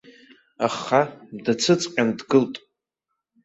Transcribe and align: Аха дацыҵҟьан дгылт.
Аха 0.67 1.01
дацыҵҟьан 1.43 2.09
дгылт. 2.17 2.55